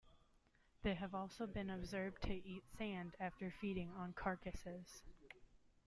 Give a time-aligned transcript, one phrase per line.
[0.81, 5.03] They have also been observed to eat sand after feeding on carcasses.